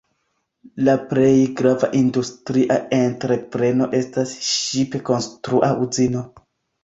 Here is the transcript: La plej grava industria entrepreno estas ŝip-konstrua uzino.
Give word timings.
La 0.85 0.93
plej 1.09 1.33
grava 1.59 1.89
industria 1.99 2.77
entrepreno 2.99 3.89
estas 3.99 4.31
ŝip-konstrua 4.49 5.69
uzino. 5.87 6.25